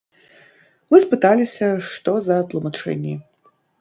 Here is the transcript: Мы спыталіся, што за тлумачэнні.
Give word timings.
Мы 0.95 1.01
спыталіся, 1.03 1.67
што 1.91 2.17
за 2.29 2.39
тлумачэнні. 2.55 3.13